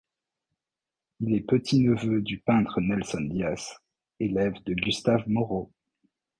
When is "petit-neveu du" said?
1.47-2.39